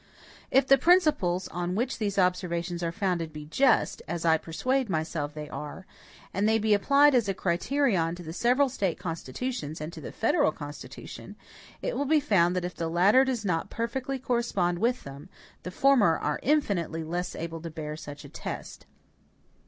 [0.49, 5.35] If the principles on which these observations are founded be just, as I persuade myself
[5.35, 5.85] they are,
[6.33, 10.11] and they be applied as a criterion to the several State constitutions, and to the
[10.11, 11.35] federal Constitution
[11.83, 15.29] it will be found that if the latter does not perfectly correspond with them,
[15.61, 18.87] the former are infinitely less able to bear such a test.